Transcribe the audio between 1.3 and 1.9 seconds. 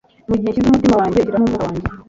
umwuka wanjye